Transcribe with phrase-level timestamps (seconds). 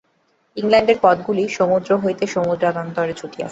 [0.57, 3.49] ইংলণ্ডের পথগুলি সমুদ্র হইতে সমুদ্রান্তরে ছুটিয়াছে।